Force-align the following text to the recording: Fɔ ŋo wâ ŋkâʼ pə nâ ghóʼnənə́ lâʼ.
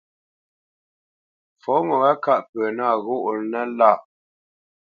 Fɔ 1.61 1.73
ŋo 1.87 1.95
wâ 2.03 2.11
ŋkâʼ 2.19 2.39
pə 2.51 2.59
nâ 2.77 2.85
ghóʼnənə́ 3.03 3.63
lâʼ. 3.77 3.97